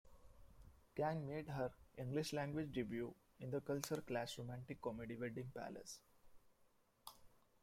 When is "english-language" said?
1.95-2.71